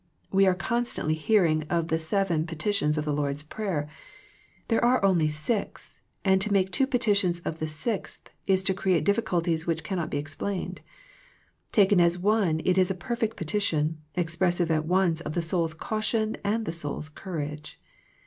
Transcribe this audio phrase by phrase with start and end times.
[0.31, 3.87] We are constantly hearing of the seven pe titions of the Lord's prayer.
[4.67, 9.03] There are only six, and to make two petitions of the sixth is to create
[9.03, 10.81] difficulties which cannot be explained.
[11.71, 16.35] Taken as one it is a perfect petition, expressive at once of the soul's caution
[16.43, 17.77] and the soul's courage.